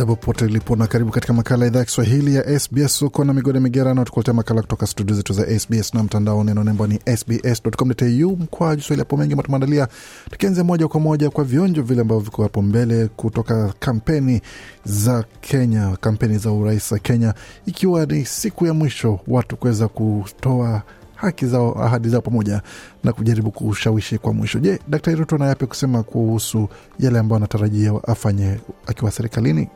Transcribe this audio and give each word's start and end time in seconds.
Jambo 0.00 0.16
pote 0.16 0.46
lipo 0.46 0.76
na 0.76 0.86
karibu 0.86 1.10
katika 1.10 1.32
makala 1.32 1.66
idhaa 1.66 1.78
ya 1.78 1.84
Kiswahili 1.84 2.34
ya 2.34 2.60
SBS. 2.60 3.02
Uko 3.02 3.24
na 3.24 3.32
migode 3.32 3.60
migerano, 3.60 4.04
tukuletea 4.04 4.34
makala 4.34 4.60
kutoka 4.62 4.86
studio 4.86 5.16
zetu 5.16 5.32
za 5.32 5.58
SBS 5.60 5.94
na 5.94 6.02
mtandao 6.02 6.44
neno 6.44 6.64
nembo 6.64 6.86
ni 6.86 7.00
sbs.com.au 7.16 8.36
mkwa 8.36 8.68
Swahili. 8.80 8.98
Hapo 8.98 9.16
mengi 9.16 9.34
matumeandalia, 9.34 9.88
tukianzia 10.30 10.64
moja 10.64 10.88
kwa 10.88 11.00
moja 11.00 11.30
kwa 11.30 11.44
vionjo 11.44 11.82
vile 11.82 12.00
ambavyo 12.00 12.24
viko 12.24 12.42
hapo 12.42 12.62
mbele 12.62 13.08
kutoka 13.08 13.74
kampeni 13.78 14.40
za 14.84 15.24
Kenya, 15.40 15.96
kampeni 16.00 16.38
za 16.38 16.52
urais 16.52 16.90
za 16.90 16.98
Kenya, 16.98 17.34
ikiwa 17.66 18.06
ni 18.06 18.24
siku 18.24 18.66
ya 18.66 18.74
mwisho 18.74 19.20
watu 19.28 19.56
kuweza 19.56 19.88
kutoa 19.88 20.82
haki 21.14 21.46
zao, 21.46 21.84
ahadi 21.84 22.08
zao 22.08 22.20
pamoja 22.20 22.62
na 23.04 23.12
kujaribu 23.12 23.50
kushawishi 23.50 24.18
kwa 24.18 24.32
mwisho. 24.32 24.58
Je, 24.58 24.78
Daktari 24.88 25.16
Ruto 25.16 25.36
anayapi 25.36 25.66
kusema 25.66 26.02
kuhusu 26.02 26.68
yale 26.98 27.18
ambayo 27.18 27.36
anatarajia 27.36 27.92
afanye 28.06 28.60
akiwa 28.86 29.10
serikalini? 29.10 29.68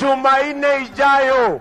Jumanne 0.00 0.66
ijayo 0.86 1.60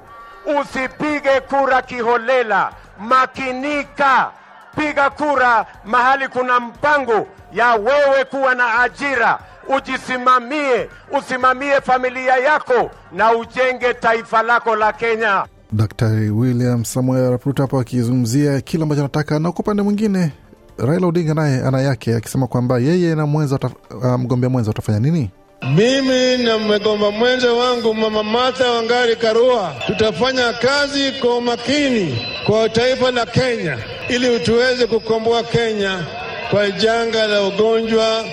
usipige 0.61 1.39
kura 1.49 1.81
kiholela, 1.81 2.71
makinika, 2.99 4.31
piga 4.75 5.09
kura 5.09 5.65
mahali 5.85 6.27
kuna 6.27 6.59
mpango 6.59 7.27
ya 7.53 7.73
wewe 7.75 8.25
kuwa 8.25 8.55
na 8.55 8.79
ajira, 8.79 9.39
ujisimamie, 9.77 10.89
usimamie 11.19 11.81
familia 11.81 12.35
yako 12.37 12.91
na 13.11 13.31
ujenge 13.37 13.93
taifa 13.93 14.43
lako 14.43 14.75
la 14.75 14.93
Kenya. 14.93 15.45
Daktari 15.71 16.29
William 16.29 16.85
Samuel 16.85 17.37
Ruto 17.45 17.61
hapo 17.63 17.79
akizungumzia 17.79 18.61
kile 18.61 18.83
ambacho 18.83 19.01
anataka, 19.01 19.39
na 19.39 19.51
kwa 19.51 19.59
upande 19.59 19.83
mwingine 19.83 20.31
Raila 20.77 21.07
Odinga 21.07 21.33
naye 21.33 21.63
ana 21.67 21.81
yake 21.81 22.15
akisema 22.15 22.47
kwamba 22.47 22.79
yeye 22.79 23.15
na 23.15 23.25
mwenza 23.25 23.59
uh, 23.91 24.05
mgombea 24.19 24.49
mwenza 24.49 24.69
watafanya 24.69 24.99
nini? 24.99 25.31
Mimi 25.69 26.37
na 26.43 26.59
mgomba 26.59 27.11
mwenza 27.11 27.53
wangu 27.53 27.93
Mama 27.93 28.23
Martha 28.23 28.71
Wangari 28.71 29.15
Karua 29.15 29.75
tutafanya 29.87 30.53
kazi 30.53 31.11
kwa 31.21 31.37
umakini 31.37 32.17
kwa 32.45 32.69
taifa 32.69 33.11
la 33.11 33.25
Kenya 33.25 33.77
ili 34.09 34.39
tuweze 34.39 34.87
kukomboa 34.87 35.43
Kenya 35.43 36.05
kwa 36.51 36.71
janga 36.71 37.27
la 37.27 37.43
ugonjwa, 37.47 38.23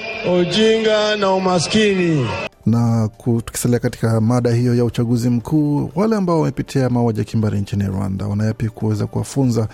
ujinga 0.41 1.17
na 1.17 1.33
umaskini. 1.33 2.29
Na 2.67 3.09
tukisalia 3.45 3.79
katika 3.79 4.21
mada 4.21 4.51
hiyo 4.51 4.75
ya 4.75 4.85
uchaguzi 4.85 5.31
mkuu, 5.31 5.91
wale 5.95 6.17
ambao 6.17 6.39
wamepitia 6.41 6.91
mauaji 6.91 7.19
ya 7.19 7.25
kimbari 7.25 7.61
nchini 7.61 7.85
Rwanda 7.85 8.27
wanayapi 8.27 8.69
kuweza 8.69 9.07
kuwafunza 9.07 9.69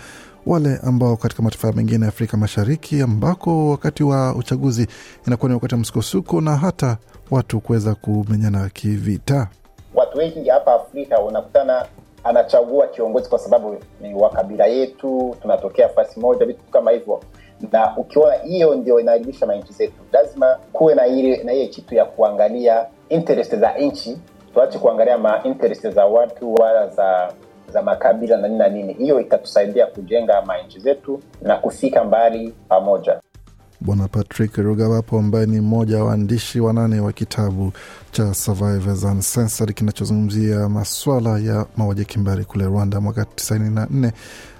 wale 0.45 0.79
ambao 0.83 1.15
katika 1.17 1.43
mataifa 1.43 1.71
mengine 1.71 2.05
ya 2.05 2.09
Afrika 2.09 2.37
Mashariki 2.37 3.01
ambako 3.01 3.69
wakati 3.69 4.03
wa 4.03 4.35
uchaguzi 4.35 4.87
inakuwa 5.27 5.49
ni 5.49 5.55
wakati 5.55 5.75
wa 5.75 5.81
msukosuko 5.81 6.41
na 6.41 6.55
hata 6.57 6.97
watu 7.31 7.59
kuweza 7.59 7.95
kumenyana 7.95 8.69
kivita. 8.69 9.47
Watu 9.95 10.17
wengi 10.17 10.49
hapa 10.49 10.73
Afrika 10.73 11.21
unakutana 11.21 11.85
anachagua 12.23 12.87
kiongozi 12.87 13.29
kwa 13.29 13.39
sababu 13.39 13.77
ni 14.01 14.13
wa 14.13 14.29
kabila 14.29 14.65
yetu, 14.65 15.35
tunatokea 15.41 15.89
fasi 15.89 16.19
moja, 16.19 16.45
vitu 16.45 16.63
kama 16.71 16.91
hivyo 16.91 17.21
na 17.71 17.97
ukiona 17.97 18.33
hiyo 18.33 18.75
ndio 18.75 18.99
inaharibisha 18.99 19.45
manchi 19.45 19.73
zetu. 19.73 19.93
Lazima 20.13 20.57
kuwe 20.73 20.95
na 20.95 21.07
ile 21.07 21.43
na 21.43 21.53
ile 21.53 21.67
kitu 21.67 21.95
ya 21.95 22.05
kuangalia 22.05 22.85
interest 23.09 23.55
za 23.55 23.73
nchi, 23.77 24.17
tuache 24.53 24.79
kuangalia 24.79 25.17
ma 25.17 25.43
interest 25.43 25.89
za 25.89 26.05
watu 26.05 26.53
wala 26.53 26.87
za 26.87 27.33
za 27.75 27.81
makabila 27.81 28.37
na 28.37 28.47
nini 28.47 28.59
na 28.59 28.67
nini. 28.69 28.93
Hiyo 28.93 29.21
itatusaidia 29.21 29.85
kujenga 29.85 30.41
manchi 30.41 30.79
zetu 30.79 31.21
na 31.41 31.55
kufika 31.57 32.03
mbali 32.03 32.53
pamoja. 32.69 33.19
Bwana 33.81 34.07
Patrick 34.07 34.55
Rugawapo 34.57 35.19
ambaye 35.19 35.45
ni 35.45 35.61
mmoja 35.61 35.97
wa 35.97 36.03
waandishi 36.05 36.59
wanane 36.59 36.99
wa 36.99 37.11
kitabu 37.13 37.71
cha 38.11 38.33
Survivors 38.33 39.03
Uncensored 39.03 39.73
kinachozungumzia 39.75 40.69
maswala 40.69 41.39
ya 41.39 41.65
mauaji 41.77 42.05
kimbari 42.05 42.45
kule 42.45 42.65
Rwanda 42.65 43.01
mwaka 43.01 43.25
tisaini 43.25 43.69
na 43.69 43.87
nne 43.91 44.11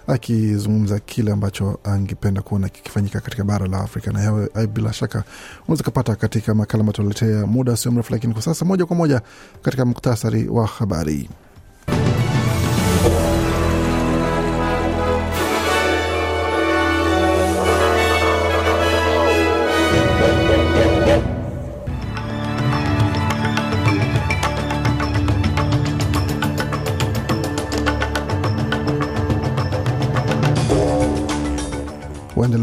akizungumza 0.07 0.99
kile 0.99 1.31
ambacho 1.31 1.79
angependa 1.83 2.41
kuona 2.41 2.69
kikifanyika 2.69 3.19
katika 3.19 3.43
bara 3.43 3.67
la 3.67 3.77
Afrika 3.79 4.11
na 4.11 4.23
yawe 4.23 4.67
bila 4.73 4.93
shaka 4.93 5.23
unaweza 5.67 5.83
kupata 5.83 6.15
katika 6.15 6.53
makala 6.53 6.83
matuletea 6.83 7.45
muda 7.45 7.71
usio 7.73 7.91
mrefu, 7.91 8.13
lakini 8.13 8.33
kwa 8.33 8.41
sasa 8.41 8.65
moja 8.65 8.85
kwa 8.85 8.95
moja 8.95 9.21
katika 9.61 9.85
muktasari 9.85 10.47
wa 10.47 10.65
habari. 10.67 11.29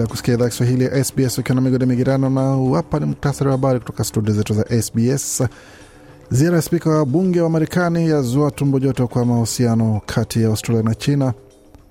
Waendelea 0.02 0.10
kusikia 0.10 0.34
idhaa 0.34 0.48
Kiswahili 0.48 0.84
ya 0.84 1.04
SBS 1.04 1.38
ukiwa 1.38 1.54
na 1.54 1.60
migode 1.60 1.86
migirano, 1.86 2.30
na 2.30 2.76
hapa 2.76 3.00
ni 3.00 3.06
muktasari 3.06 3.46
wa 3.48 3.52
habari 3.52 3.78
kutoka 3.80 4.04
studio 4.04 4.34
zetu 4.34 4.54
za 4.54 4.82
SBS. 4.82 5.42
Ziara 6.30 6.56
ya 6.56 6.62
spika 6.62 6.90
wa 6.90 7.06
bunge 7.06 7.40
wa 7.40 7.50
Marekani 7.50 8.08
yazua 8.08 8.50
tumbo 8.50 8.78
joto 8.78 9.06
kwa 9.08 9.24
mahusiano 9.24 10.00
kati 10.06 10.42
ya 10.42 10.48
Australia 10.48 10.82
na 10.82 10.94
China, 10.94 11.32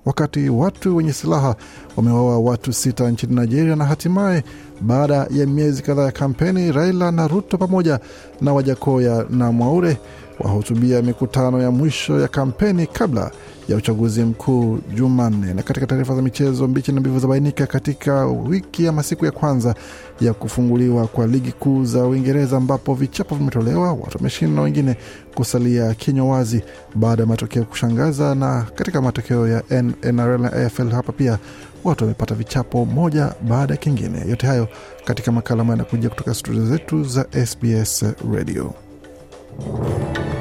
wakati 0.04 0.48
watu 0.48 0.96
wenye 0.96 1.12
silaha 1.12 1.56
wamewaua 1.96 2.38
watu 2.38 2.72
sita 2.72 3.10
nchini 3.10 3.34
Nigeria, 3.40 3.76
na 3.76 3.84
hatimaye 3.84 4.44
baada 4.80 5.14
ya 5.30 5.46
miezi 5.46 5.82
kadhaa 5.82 6.04
ya 6.04 6.12
kampeni, 6.12 6.72
Raila 6.72 7.10
na 7.12 7.28
Ruto 7.28 7.58
pamoja 7.58 8.00
na 8.40 8.52
Wajakoya 8.52 9.26
na 9.30 9.52
Mwaure 9.52 9.98
wahutubia 10.40 11.02
mikutano 11.02 11.62
ya 11.62 11.70
mwisho 11.70 12.20
ya 12.20 12.28
kampeni 12.28 12.86
kabla 12.86 13.30
ya 13.68 13.76
uchaguzi 13.76 14.22
mkuu 14.24 14.78
Jumanne. 14.94 15.54
Na 15.54 15.62
katika 15.62 15.86
taarifa 15.86 16.14
za 16.14 16.22
michezo, 16.22 16.68
mbichi 16.68 16.92
na 16.92 17.00
mbivu 17.00 17.18
zabainika 17.18 17.66
katika 17.66 18.26
wiki 18.26 18.88
ama 18.88 19.02
siku 19.02 19.24
ya 19.24 19.30
kwanza 19.30 19.74
ya 20.20 20.32
kufunguliwa 20.34 21.06
kwa 21.06 21.26
ligi 21.26 21.52
kuu 21.52 21.84
za 21.84 22.04
Uingereza, 22.06 22.56
ambapo 22.56 22.94
vichapo 22.94 23.34
vimetolewa, 23.34 23.92
watu 23.92 24.16
wameshinda 24.18 24.54
na 24.56 24.62
wengine 24.62 24.96
kusalia 25.34 25.94
kinywa 25.94 26.26
wazi 26.28 26.62
baada 26.94 27.22
ya 27.22 27.26
matokeo 27.28 27.64
kushangaza. 27.64 28.34
Na 28.34 28.66
katika 28.74 29.02
matokeo 29.02 29.48
ya 29.48 29.62
NRL 30.12 30.40
na 30.40 30.52
AFL 30.52 30.90
hapa 30.90 31.12
pia 31.12 31.38
watu 31.84 32.04
wamepata 32.04 32.34
vichapo 32.34 32.84
moja 32.84 33.32
baada 33.48 33.74
ya 33.74 33.78
kingine. 33.80 34.22
Yote 34.28 34.46
hayo 34.46 34.68
katika 35.04 35.32
makala 35.32 35.60
ambayo 35.60 35.78
yanakuja 35.78 36.08
kutoka 36.08 36.34
studio 36.34 36.66
zetu 36.66 37.04
za 37.04 37.26
SBS 37.46 38.04
Radio. 38.34 38.74
Thank 39.60 40.16
you. 40.16 40.31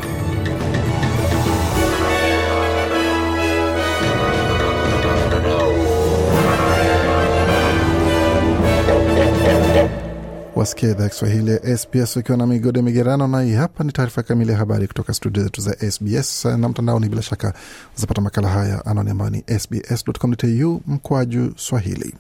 Wasikia 10.62 10.90
idhaa 10.90 11.10
Kiswahili 11.10 11.52
ya 11.52 11.78
SBS 11.78 12.18
ukiwa 12.18 12.38
na 12.38 12.48
migode 12.48 12.82
migerano, 12.82 13.28
na 13.28 13.42
hii 13.42 13.54
hapa 13.54 13.84
ni 13.84 13.92
taarifa 13.92 14.24
kamili 14.24 14.52
ya 14.52 14.58
habari 14.58 14.88
kutoka 14.88 15.14
studio 15.14 15.44
zetu 15.44 15.62
za 15.62 15.92
SBS 15.92 16.46
na 16.46 16.70
mtandaoni. 16.70 17.10
Bila 17.10 17.22
shaka 17.22 17.54
uzapata 17.98 18.22
makala 18.22 18.50
haya 18.50 18.86
anwani 18.86 19.10
ambayo 19.12 19.30
ni 19.32 19.44
sbs.com.au 19.60 20.82
mkwaju 20.88 21.54
swahili. 21.58 22.16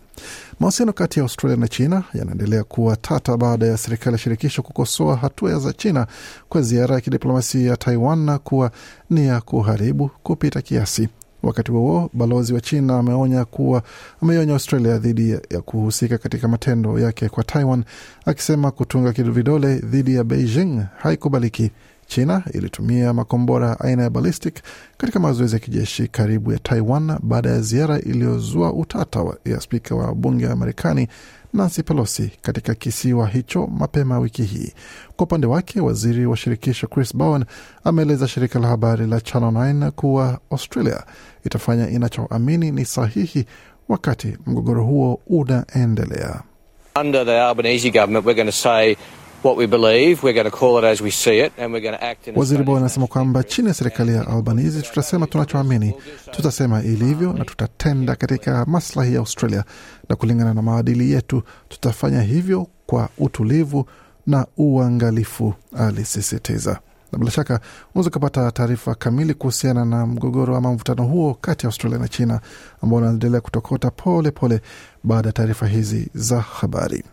Mahusiano 0.59 0.93
kati 0.93 1.19
ya 1.19 1.23
Australia 1.23 1.57
na 1.57 1.67
China 1.67 2.03
yanaendelea 2.13 2.63
kuwa 2.63 2.95
tata 2.95 3.37
baada 3.37 3.65
ya 3.65 3.77
serikali 3.77 4.13
ya 4.13 4.17
shirikisho 4.17 4.61
kukosoa 4.61 5.15
hatua 5.15 5.59
za 5.59 5.73
China 5.73 6.07
kwa 6.49 6.61
ziara 6.61 6.95
ya 6.95 7.01
kidiplomasia 7.01 7.69
ya 7.69 7.77
Taiwan 7.77 8.19
na 8.19 8.39
kuwa 8.39 8.71
ni 9.09 9.27
ya 9.27 9.41
kuharibu 9.41 10.09
kupita 10.23 10.61
kiasi. 10.61 11.09
Wakati 11.43 11.71
huo 11.71 12.09
balozi 12.13 12.53
wa 12.53 12.61
China 12.61 12.97
ameonya 12.99 13.45
kuwa 13.45 13.83
ameionya 14.21 14.53
Australia 14.53 14.97
dhidi 14.97 15.29
ya 15.31 15.61
kuhusika 15.61 16.17
katika 16.17 16.47
matendo 16.47 16.99
yake 16.99 17.29
kwa 17.29 17.43
Taiwan, 17.43 17.83
akisema 18.25 18.71
kutunga 18.71 19.11
vidole 19.31 19.75
dhidi 19.75 20.15
ya 20.15 20.23
Beijing 20.23 20.81
haikubaliki. 20.97 21.71
China 22.11 22.43
ilitumia 22.53 23.13
makombora 23.13 23.79
aina 23.79 24.03
ya 24.03 24.09
ballistic 24.09 24.55
katika 24.97 25.19
mazoezi 25.19 25.53
ya 25.55 25.59
kijeshi 25.59 26.07
karibu 26.07 26.51
ya 26.51 26.59
Taiwan 26.59 27.17
baada 27.23 27.49
ya 27.49 27.61
ziara 27.61 27.99
iliyozua 27.99 28.73
utata 28.73 29.19
wa- 29.21 29.37
ya 29.45 29.61
spika 29.61 29.95
wa 29.95 30.15
bunge 30.15 30.45
la 30.47 30.55
Marekani 30.55 31.07
Nancy 31.53 31.83
Pelosi 31.83 32.31
katika 32.41 32.75
kisiwa 32.75 33.27
hicho 33.27 33.67
mapema 33.67 34.19
wiki 34.19 34.43
hii. 34.43 34.73
Kwa 35.15 35.23
upande 35.23 35.47
wake, 35.47 35.81
waziri 35.81 36.25
wa 36.25 36.37
shirikisho 36.37 36.87
Chris 36.87 37.15
Bowen 37.15 37.45
ameeleza 37.83 38.27
shirika 38.27 38.59
la 38.59 38.67
habari 38.67 39.07
la 39.07 39.21
Channel 39.21 39.51
9 39.51 39.91
kuwa 39.91 40.39
Australia 40.51 41.03
itafanya 41.45 41.89
inachoamini 41.89 42.71
ni 42.71 42.85
sahihi 42.85 43.45
wakati 43.89 44.37
mgogoro 44.47 44.83
huo 44.83 45.19
unaendelea. 45.27 46.41
Under 47.01 47.25
the 47.25 47.41
Albanese 47.41 47.91
government, 47.91 48.25
we're 48.25 48.35
going 48.43 48.51
to 48.51 48.57
say 48.57 48.95
what 49.43 49.57
we 49.57 49.67
believe, 49.67 50.23
we're 50.23 50.33
going 50.33 50.51
to 50.51 50.57
call 50.57 50.77
it 50.77 50.83
as 50.83 51.01
we 51.01 51.11
see 51.11 51.39
it, 51.39 51.53
and 51.57 51.73
we're 51.73 51.81
going 51.81 51.97
to 51.97 52.03
act 52.03 52.27
in 52.27 52.35
Waziri 52.35 52.63
Bowen 52.63 52.77
anasema 52.83 53.07
kwamba 53.07 53.43
chini 53.43 53.67
ya 53.67 53.73
serikali 53.73 54.13
ya 54.15 54.27
Albanese 54.27 54.81
tutasema 54.81 55.27
tunachoamini, 55.27 55.93
tutasema 56.31 56.83
ilivyo 56.83 57.33
na 57.33 57.45
tutatenda 57.45 58.15
katika 58.15 58.65
maslahi 58.65 59.13
ya 59.13 59.19
Australia 59.19 59.63
na 60.09 60.15
kulingana 60.15 60.53
na 60.53 60.61
maadili 60.61 61.11
yetu. 61.11 61.43
Tutafanya 61.69 62.21
hivyo 62.21 62.67
kwa 62.85 63.09
utulivu 63.17 63.85
na 64.27 64.45
uangalifu, 64.57 65.53
alisisitiza. 65.77 66.79
Na 67.11 67.19
bila 67.19 67.31
shaka 67.31 67.59
unaweza 67.95 68.09
ukapata 68.09 68.51
taarifa 68.51 68.95
kamili 68.95 69.33
kuhusiana 69.33 69.85
na 69.85 70.05
mgogoro 70.05 70.55
ama 70.57 70.73
mvutano 70.73 71.03
huo 71.03 71.33
kati 71.41 71.65
ya 71.65 71.67
Australia 71.67 71.99
na 71.99 72.07
China 72.07 72.39
ambao 72.83 72.99
unaendelea 72.99 73.41
kutokota 73.41 73.91
pole 73.91 74.31
pole 74.31 74.61
baada 75.03 75.29
ya 75.29 75.33
taarifa 75.33 75.67
hizi 75.67 76.09
za 76.13 76.41
habari. 76.41 77.03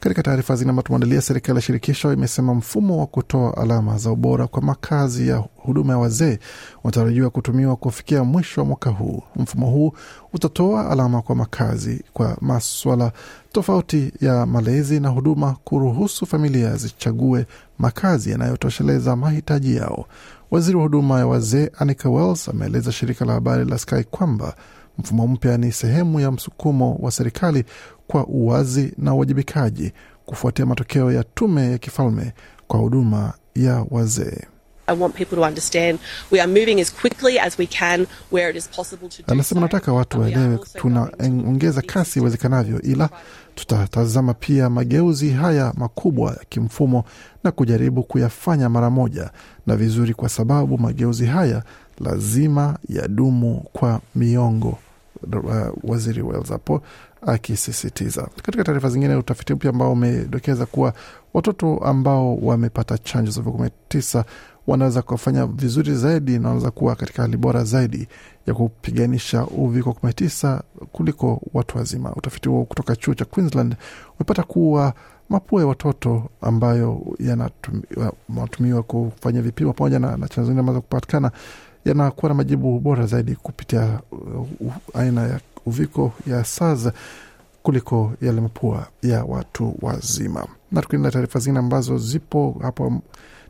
Katika 0.00 0.22
taarifa 0.22 0.56
zingine 0.56 1.20
serikali 1.20 1.56
ya 1.56 1.62
shirikisho 1.62 2.12
imesema 2.12 2.54
mfumo 2.54 2.98
wa 2.98 3.06
kutoa 3.06 3.56
alama 3.56 3.98
za 3.98 4.10
ubora 4.10 4.46
kwa 4.46 4.62
makazi 4.62 5.28
ya 5.28 5.36
huduma 5.56 5.92
ya 5.92 5.98
wazee 5.98 6.38
unatarajiwa 6.84 7.30
kutumiwa 7.30 7.76
kufikia 7.76 8.24
mwisho 8.24 8.60
wa 8.60 8.66
mwaka 8.66 8.90
huu. 8.90 9.22
Mfumo 9.36 9.66
huu 9.66 9.92
utatoa 10.32 10.90
alama 10.90 11.22
kwa 11.22 11.34
makazi 11.36 12.04
kwa 12.12 12.36
maswala 12.40 13.12
tofauti 13.52 14.12
ya 14.20 14.46
malezi 14.46 15.00
na 15.00 15.08
huduma, 15.08 15.56
kuruhusu 15.64 16.26
familia 16.26 16.76
zichague 16.76 17.46
makazi 17.78 18.30
yanayotosheleza 18.30 19.16
mahitaji 19.16 19.76
yao. 19.76 20.06
Waziri 20.50 20.76
wa 20.76 20.82
huduma 20.82 21.18
ya 21.18 21.26
wazee 21.26 21.70
Anika 21.78 22.10
Wells 22.10 22.48
ameeleza 22.48 22.92
shirika 22.92 23.24
la 23.24 23.32
habari 23.32 23.64
la 23.64 23.78
Sky 23.78 24.04
kwamba 24.10 24.54
mfumo 25.00 25.26
mpya 25.26 25.56
ni 25.58 25.72
sehemu 25.72 26.20
ya 26.20 26.30
msukumo 26.30 26.94
wa 27.00 27.10
serikali 27.10 27.64
kwa 28.06 28.26
uwazi 28.26 28.92
na 28.98 29.14
uwajibikaji 29.14 29.92
kufuatia 30.26 30.66
matokeo 30.66 31.12
ya 31.12 31.24
tume 31.24 31.70
ya 31.72 31.78
kifalme 31.78 32.32
kwa 32.68 32.80
huduma 32.80 33.32
ya 33.54 33.86
wazee. 33.90 34.46
I 34.86 34.96
want 34.98 35.14
people 35.14 35.36
to 35.36 35.42
understand 35.42 35.98
we 36.30 36.40
are 36.40 36.52
moving 36.52 36.80
as 36.80 36.92
quickly 36.94 37.38
as 37.38 37.58
we 37.58 37.66
can 37.66 38.06
where 38.32 38.50
it 38.50 38.56
is 38.56 38.68
possible 38.68 39.08
to 39.08 39.22
do 39.22 39.32
Anasema 39.32 39.60
nataka 39.60 39.92
watu 39.92 40.20
waelewe 40.20 40.58
tunaongeza 40.74 41.82
kasi 41.82 42.18
iwezekanavyo, 42.18 42.80
ila 42.82 43.08
tutatazama 43.54 44.34
pia 44.34 44.70
mageuzi 44.70 45.30
haya 45.30 45.72
makubwa 45.76 46.30
ya 46.30 46.44
kimfumo 46.48 47.04
na 47.44 47.50
kujaribu 47.52 48.02
kuyafanya 48.02 48.68
mara 48.68 48.90
moja 48.90 49.30
na 49.66 49.76
vizuri, 49.76 50.14
kwa 50.14 50.28
sababu 50.28 50.78
mageuzi 50.78 51.26
haya 51.26 51.62
lazima 52.00 52.78
yadumu 52.88 53.64
kwa 53.72 54.00
miongo, 54.14 54.78
uh, 55.22 55.90
waziri 55.90 56.22
Wells 56.22 56.48
hapo 56.48 56.82
akisisitiza. 57.26 58.28
Katika 58.42 58.64
taarifa 58.64 58.88
zingine, 58.88 59.14
utafiti 59.16 59.54
mpya 59.54 59.70
ambao 59.70 59.92
umedokeza 59.92 60.66
kuwa 60.66 60.92
watoto 61.34 61.78
ambao 61.78 62.36
wamepata 62.36 62.98
chanjo 62.98 63.30
za 63.30 63.40
uviko 63.40 63.56
kumi 63.56 63.64
na 63.64 63.74
tisa 63.88 64.24
wanaweza 64.66 65.02
kufanya 65.02 65.46
vizuri 65.46 65.94
zaidi 65.94 66.32
na 66.32 66.38
wanaweza 66.48 66.70
kuwa 66.70 66.96
katika 66.96 67.22
hali 67.22 67.36
bora 67.36 67.64
zaidi 67.64 68.08
ya 68.46 68.54
kupiganisha 68.54 69.46
uviko 69.46 69.90
19 70.02 70.60
kuliko 70.92 71.42
watu 71.54 71.78
wazima. 71.78 72.12
Utafiti 72.16 72.48
huo 72.48 72.64
kutoka 72.64 72.96
chuo 72.96 73.14
cha 73.14 73.24
Queensland 73.24 73.76
umepata 74.18 74.42
kuwa 74.42 74.94
mapua 75.28 75.60
ya 75.60 75.66
watoto 75.66 76.28
ambayo 76.40 77.16
yanatumiwa 78.28 78.82
kufanya 78.82 79.42
vipimo 79.42 79.72
pamoja 79.72 79.98
na, 79.98 80.16
na 80.16 80.28
chanjo 80.28 80.42
zingine 80.44 80.60
ambazo 80.60 80.80
kupatikana 80.80 81.30
yanakuwa 81.84 82.28
na 82.28 82.34
majibu 82.34 82.80
bora 82.80 83.06
zaidi 83.06 83.34
kupitia 83.34 84.00
uh, 84.12 84.46
uh, 84.60 84.72
aina 84.94 85.22
ya 85.22 85.40
uviko 85.66 86.12
ya 86.26 86.44
SARS 86.44 86.88
kuliko 87.62 88.12
yale 88.22 88.40
mapua 88.40 88.86
ya 89.02 89.24
watu 89.24 89.74
wazima. 89.82 90.46
Na 90.72 90.82
tukienda 90.82 91.10
taarifa 91.10 91.38
zingine 91.38 91.58
ambazo 91.58 91.98
zipo 91.98 92.56
hapo 92.62 93.02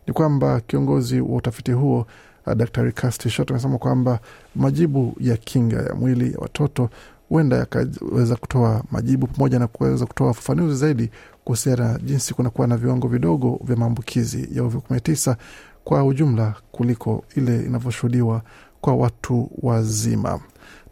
ni 0.06 0.12
kwamba 0.12 0.60
kiongozi 0.60 1.20
wa 1.20 1.36
utafiti 1.36 1.72
huo 1.72 2.06
uh, 2.46 2.52
Dr. 2.54 2.92
Kirsty 2.92 3.30
Shot 3.30 3.50
amesema 3.50 3.78
kwamba 3.78 4.18
majibu 4.56 5.16
ya 5.20 5.36
kinga 5.36 5.76
ya 5.82 5.94
mwili 5.94 6.32
ya 6.32 6.38
watoto 6.38 6.90
huenda 7.28 7.56
yakaweza 7.56 8.36
kutoa 8.36 8.82
majibu 8.90 9.26
pamoja 9.26 9.58
na 9.58 9.66
kuweza 9.66 10.06
kutoa 10.06 10.30
ufafanuzi 10.30 10.76
zaidi 10.76 11.10
kuhusiana 11.44 11.92
na 11.92 11.98
jinsi 11.98 12.34
kunakuwa 12.34 12.66
na 12.66 12.76
viwango 12.76 13.08
vidogo 13.08 13.60
vya 13.64 13.76
maambukizi 13.76 14.48
ya 14.52 14.64
uviko 14.64 14.80
kumi 14.80 15.00
kwa 15.84 16.04
ujumla 16.04 16.54
kuliko 16.72 17.24
ile 17.36 17.56
inavyoshuhudiwa 17.62 18.42
kwa 18.80 18.94
watu 18.94 19.50
wazima. 19.62 20.40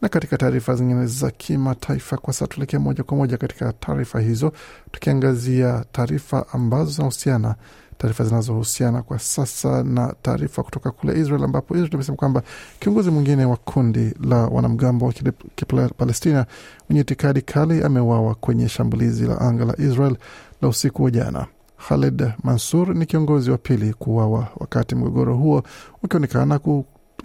Na 0.02 0.08
katika 0.08 0.38
taarifa 0.38 0.74
zingine 0.74 1.06
za 1.06 1.30
kimataifa, 1.30 2.16
kwa 2.16 2.32
sasa 2.32 2.46
tuelekea 2.46 2.80
moja 2.80 3.02
kwa 3.04 3.16
moja 3.16 3.36
katika 3.36 3.72
taarifa 3.72 4.20
hizo, 4.20 4.52
tukiangazia 4.92 5.84
taarifa 5.92 6.46
ambazo 6.52 6.90
zinahusiana 6.90 7.54
taarifa 7.98 8.24
zinazohusiana 8.24 9.02
kwa 9.02 9.18
sasa 9.18 9.82
na 9.84 10.14
taarifa 10.22 10.62
kutoka 10.62 10.90
kule 10.90 11.20
Israel 11.20 11.44
ambapo 11.44 11.74
Israel 11.74 11.94
imesema 11.94 12.16
kwamba 12.16 12.42
kiongozi 12.80 13.10
mwingine 13.10 13.44
wa 13.44 13.56
kundi 13.56 14.14
la 14.24 14.36
wanamgambo 14.36 15.06
wa 15.06 15.12
Kipalestina 15.54 16.46
mwenye 16.88 17.00
itikadi 17.00 17.42
kali 17.42 17.82
ameuawa 17.82 18.34
kwenye 18.34 18.68
shambulizi 18.68 19.26
la 19.26 19.40
anga 19.40 19.64
la 19.64 19.74
Israel 19.78 20.16
la 20.62 20.68
usiku 20.68 21.04
wa 21.04 21.10
jana. 21.10 21.46
Khaled 21.88 22.32
Mansur 22.44 22.94
ni 22.94 23.06
kiongozi 23.06 23.50
wa 23.50 23.58
pili 23.58 23.94
kuuawa 23.94 24.48
wakati 24.56 24.94
mgogoro 24.94 25.36
huo 25.36 25.62
ukionekana 26.02 26.58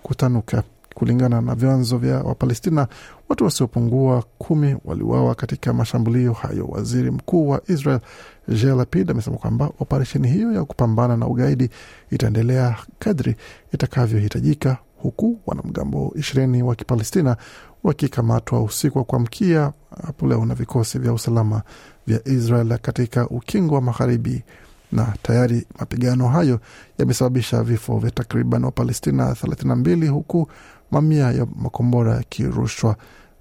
kutanuka. 0.02 0.64
Kulingana 0.96 1.42
na 1.42 1.56
vyanzo 1.56 1.98
vya 1.98 2.18
Wapalestina, 2.20 2.88
watu 3.30 3.44
wasiopungua 3.44 4.24
kumi 4.38 4.76
waliuawa 4.86 5.36
katika 5.36 5.74
mashambulio 5.74 6.34
hayo. 6.34 6.66
Waziri 6.66 7.12
mkuu 7.12 7.50
wa 7.50 7.62
Israel 7.68 8.00
Yair 8.48 8.76
Lapid 8.76 9.12
amesema 9.12 9.38
kwamba 9.38 9.72
operesheni 9.80 10.28
hiyo 10.28 10.52
ya 10.54 10.66
kupambana 10.66 11.18
na 11.18 11.28
ugaidi 11.28 11.70
itaendelea 12.12 12.76
kadri 13.00 13.36
itakavyohitajika, 13.74 14.78
huku 15.04 15.40
wanamgambo 15.46 16.14
ishirini 16.16 16.64
wa 16.64 16.76
Kipalestina 16.76 17.38
wakikamatwa 17.84 18.64
usiku 18.64 18.98
wa 18.98 19.04
kuamkia 19.04 19.74
hapo 20.06 20.28
leo 20.28 20.46
na 20.46 20.56
vikosi 20.56 21.00
vya 21.00 21.14
usalama 21.14 21.62
vya 22.08 22.28
Israel 22.28 22.78
katika 22.78 23.30
ukingo 23.30 23.76
wa 23.76 23.82
magharibi. 23.82 24.44
Na 24.92 25.14
tayari 25.22 25.66
mapigano 25.80 26.28
hayo 26.28 26.60
yamesababisha 26.98 27.64
vifo 27.64 27.98
vya 27.98 28.12
takriban 28.12 28.64
Wapalestina 28.64 29.32
32 29.32 30.08
huku 30.10 30.48
mamia 30.92 31.32
ya 31.32 31.48
makombora 31.56 32.16
yakirushwa 32.16 32.96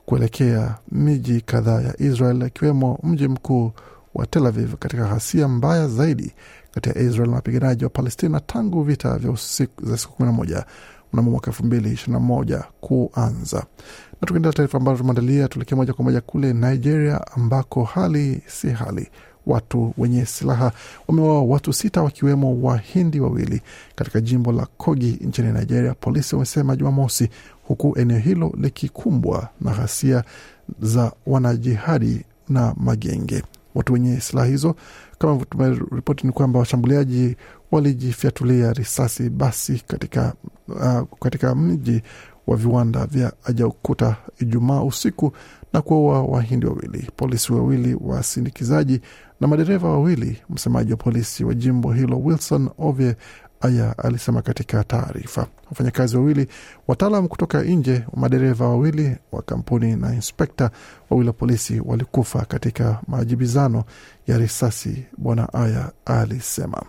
kuelekea 0.07 0.75
miji 0.93 1.41
kadhaa 1.41 1.81
ya 1.81 2.03
Israel 2.03 2.43
ikiwemo 2.43 2.99
mji 3.03 3.29
mkuu 3.29 3.73
wa 4.15 4.27
Tel 4.27 4.47
Aviv 4.47 4.75
katika 4.75 5.05
ghasia 5.05 5.49
mbaya 5.49 5.89
zaidi 5.89 6.33
kati 6.75 6.89
ya 6.89 6.99
Israel 6.99 7.31
na 7.31 7.37
wapiganaji 7.37 7.85
wa 7.85 7.91
Palestina 7.91 8.41
tangu 8.41 8.83
vita 8.83 9.19
vya 9.19 9.31
za 9.83 9.97
siku 9.99 10.13
kumi 10.17 10.27
na 10.27 10.33
moja 10.33 10.65
mnamo 11.13 11.31
mwaka 11.31 11.47
elfu 11.51 11.65
mbili 11.67 11.93
ishirini 11.93 12.13
na 12.13 12.21
moja 12.21 12.65
kuanza. 12.81 13.57
Na 14.21 14.27
tukiendelea 14.27 14.53
taarifa 14.53 14.79
ambazo 14.79 14.99
tumeandalia, 14.99 15.49
tuelekee 15.49 15.75
moja 15.77 15.93
kwa 15.93 16.05
moja 16.05 16.21
kule 16.21 16.53
Nigeria 16.53 17.21
ambako 17.37 17.85
hali 17.85 18.43
si 18.47 18.71
hali 18.71 19.09
watu 19.47 19.95
wenye 19.99 20.27
silaha 20.27 20.73
wamewaua 21.09 21.43
watu 21.43 21.73
sita 21.73 22.03
wakiwemo 22.03 22.63
Wahindi 22.63 23.21
wawili 23.21 23.63
katika 23.95 24.21
jimbo 24.21 24.53
la 24.53 24.67
Kogi 24.77 25.19
nchini 25.21 25.53
Nigeria, 25.53 25.95
polisi 25.95 26.35
wamesema 26.35 26.77
Jumamosi, 26.77 27.29
huku 27.69 27.99
eneo 27.99 28.19
hilo 28.19 28.53
likikumbwa 28.61 29.49
na 29.61 29.71
ghasia 29.71 30.25
za 30.81 31.13
wanajihadi 31.27 32.25
na 32.49 32.75
magenge. 32.77 33.43
Watu 33.75 33.93
wenye 33.93 34.21
silaha 34.21 34.47
hizo, 34.49 34.75
kama 35.23 35.45
tumeripoti, 35.45 36.27
ni 36.27 36.33
kwamba 36.33 36.59
washambuliaji 36.59 37.37
walijifyatulia 37.71 38.73
risasi 38.73 39.31
basi 39.31 39.83
katika, 39.87 40.35
uh, 40.69 41.19
katika 41.21 41.55
mji 41.55 42.03
wa 42.47 42.57
viwanda 42.57 43.07
vya 43.07 43.33
Ajaokuta 43.45 44.17
Ijumaa 44.41 44.83
usiku 44.83 45.33
na 45.73 45.83
kuwaua 45.83 46.23
Wahindi 46.23 46.67
wawili, 46.67 47.11
polisi 47.17 47.53
wawili 47.53 47.97
wasindikizaji 48.01 49.01
na 49.41 49.49
madereva 49.49 49.89
wawili. 49.89 50.39
Msemaji 50.51 50.91
wa 50.91 50.97
polisi 50.97 51.45
wa 51.45 51.55
jimbo 51.55 51.93
hilo 51.93 52.19
Wilson 52.21 52.69
Ovie 52.79 53.17
Aya 53.63 53.99
alisema 53.99 54.43
katika 54.43 54.85
taarifa, 54.85 55.47
wafanyakazi 55.71 56.17
wawili 56.17 56.47
wataalam 56.89 57.29
kutoka 57.29 57.63
nje, 57.63 58.05
madereva 58.17 58.69
wawili 58.69 59.17
wa 59.33 59.43
kampuni 59.43 59.97
na 59.97 60.15
inspekta 60.15 60.71
wawili 61.11 61.29
wa 61.29 61.33
polisi 61.33 61.83
walikufa 61.85 62.45
katika 62.45 63.01
majibizano 63.09 63.85
ya 64.27 64.39
risasi, 64.39 65.05
bwana 65.19 65.53
Aya 65.53 65.91
alisema. 66.05 66.83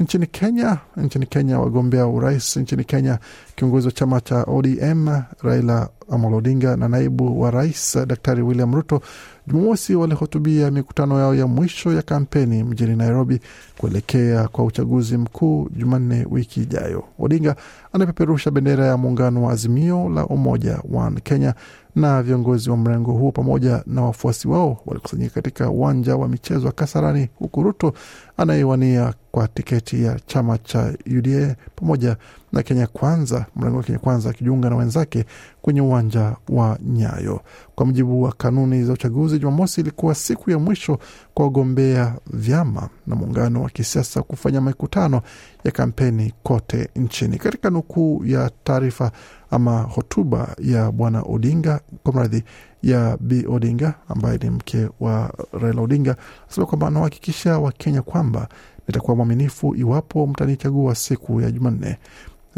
Nchini 0.00 0.26
Kenya, 0.26 0.78
nchini 0.96 1.26
Kenya, 1.26 1.58
wagombea 1.60 2.06
urais 2.06 2.56
nchini 2.56 2.84
Kenya, 2.84 3.18
kiongozi 3.54 3.86
wa 3.86 3.92
chama 3.92 4.20
cha 4.20 4.42
ODM 4.44 5.22
Raila 5.42 5.88
Amolo 6.10 6.36
Odinga 6.36 6.76
na 6.76 6.88
naibu 6.88 7.40
wa 7.40 7.50
rais 7.50 7.98
Daktari 8.06 8.42
William 8.42 8.74
Ruto 8.74 9.00
Jumamosi 9.46 9.94
walihutubia 9.94 10.70
mikutano 10.70 11.18
yao 11.20 11.34
ya 11.34 11.46
mwisho 11.46 11.92
ya 11.92 12.02
kampeni 12.02 12.64
mjini 12.64 12.96
Nairobi 12.96 13.40
kuelekea 13.78 14.48
kwa 14.48 14.64
uchaguzi 14.64 15.16
mkuu 15.16 15.68
Jumanne 15.76 16.26
wiki 16.30 16.62
ijayo. 16.62 17.04
Odinga 17.18 17.56
anapeperusha 17.92 18.50
bendera 18.50 18.86
ya 18.86 18.96
muungano 18.96 19.42
wa 19.42 19.52
Azimio 19.52 20.08
la 20.08 20.26
Umoja 20.26 20.78
One 20.94 21.20
Kenya 21.20 21.54
na 21.96 22.22
viongozi 22.22 22.70
wa 22.70 22.76
mrengo 22.76 23.12
huo 23.12 23.32
pamoja 23.32 23.82
na 23.86 24.02
wafuasi 24.02 24.48
wao 24.48 24.80
walikusanyika 24.86 25.34
katika 25.34 25.70
uwanja 25.70 26.16
wa 26.16 26.28
michezo 26.28 26.66
wa 26.66 26.72
Kasarani, 26.72 27.28
huku 27.38 27.62
Ruto 27.62 27.92
anayewania 28.36 29.14
kwa 29.30 29.48
tiketi 29.48 30.04
ya 30.04 30.20
chama 30.26 30.58
cha 30.58 30.92
UDA 31.18 31.56
pamoja 31.76 32.16
na 32.52 32.62
Kenya 32.62 32.86
Kwanza, 32.86 33.46
mlango 33.56 33.76
wa 33.76 33.82
Kenya 33.82 33.98
Kwanza 33.98 34.30
akijiunga 34.30 34.70
na 34.70 34.76
wenzake 34.76 35.24
kwenye 35.62 35.80
uwanja 35.80 36.36
wa 36.48 36.78
Nyayo. 36.82 37.40
Kwa 37.74 37.86
mujibu 37.86 38.22
wa 38.22 38.32
kanuni 38.32 38.84
za 38.84 38.92
uchaguzi, 38.92 39.38
Jumamosi 39.38 39.80
ilikuwa 39.80 40.14
siku 40.14 40.50
ya 40.50 40.58
mwisho 40.58 40.98
kwa 41.34 41.44
wagombea 41.44 42.14
vyama 42.32 42.88
na 43.06 43.16
muungano 43.16 43.62
wa 43.62 43.70
kisiasa 43.70 44.22
kufanya 44.22 44.60
mikutano 44.60 45.20
ya 45.64 45.70
kampeni 45.70 46.32
kote 46.42 46.88
nchini. 46.96 47.38
Katika 47.38 47.70
nukuu 47.70 48.24
ya 48.24 48.50
taarifa 48.64 49.12
ama 49.50 49.80
hotuba 49.82 50.56
ya 50.58 50.92
bwana 50.92 51.22
Odinga, 51.22 51.80
kwa 52.02 52.12
mradhi 52.12 52.44
ya 52.82 53.16
B 53.20 53.44
Odinga 53.48 53.94
ambaye 54.08 54.38
ni 54.38 54.50
mke 54.50 54.88
wa 55.00 55.34
Raila 55.52 55.82
Odinga, 55.82 56.16
anasema 56.46 56.66
kwamba 56.66 56.86
anawahakikisha 56.86 57.58
Wakenya 57.58 58.02
kwamba 58.02 58.48
nitakuwa 58.88 59.16
mwaminifu 59.16 59.74
iwapo 59.76 60.26
mtanichagua 60.26 60.94
siku 60.94 61.40
ya 61.40 61.50
Jumanne. 61.50 61.98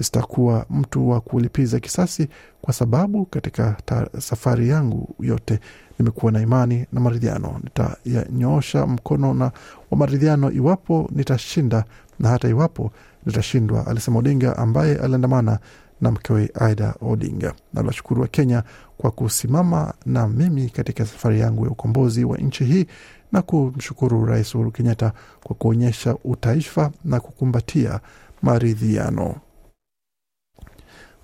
Sitakuwa 0.01 0.67
mtu 0.71 1.09
wa 1.11 1.21
kulipiza 1.21 1.81
kisasi 1.81 2.29
kwa 2.63 2.75
sababu 2.75 3.25
katika 3.27 3.77
ta, 3.85 4.09
safari 4.19 4.69
yangu 4.69 5.15
yote 5.21 5.61
nimekuwa 5.99 6.33
na 6.33 6.41
imani 6.41 6.87
na 6.93 7.01
maridhiano. 7.01 7.61
Nitayanyoosha 7.65 8.87
mkono 8.87 9.35
na 9.35 9.45
wa 9.91 9.99
maridhiano 9.99 10.51
iwapo 10.53 11.09
nitashinda 11.13 11.85
na 12.19 12.29
hata 12.29 12.49
iwapo 12.49 12.91
nitashindwa, 13.27 13.87
alisema 13.87 14.19
Odinga 14.19 14.57
ambaye 14.57 14.97
aliandamana 14.97 15.59
na 16.01 16.11
mkewe 16.11 16.51
Aida 16.55 16.95
Odinga. 17.01 17.55
Naliwashukuru 17.75 18.23
wa 18.23 18.29
Kenya 18.29 18.63
kwa 18.99 19.11
kusimama 19.11 19.95
na 20.07 20.29
mimi 20.29 20.71
katika 20.71 21.07
safari 21.07 21.41
yangu 21.41 21.65
ya 21.65 21.71
ukombozi 21.71 22.25
wa 22.25 22.39
nchi 22.39 22.65
hii 22.65 22.87
na 23.33 23.43
kumshukuru 23.43 24.25
Rais 24.25 24.55
Uhuru 24.55 24.71
Kenyatta 24.71 25.13
kwa 25.45 25.57
kuonyesha 25.57 26.17
utaifa 26.25 26.91
na 27.05 27.21
kukumbatia 27.21 28.01
maridhiano. 28.43 29.35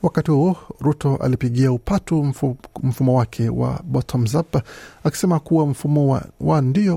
Wakati 0.05 0.31
huo 0.31 0.57
Ruto 0.81 1.17
alipigia 1.17 1.73
upatu 1.73 2.25
mfu, 2.25 2.57
mfumo 2.83 3.15
wake 3.19 3.49
wa 3.49 3.81
bottoms 3.85 4.35
up 4.35 4.57
akisema 5.05 5.41
kuwa 5.41 5.67
mfumo 5.67 6.09
wa, 6.13 6.23
wa 6.41 6.61
ndio 6.61 6.97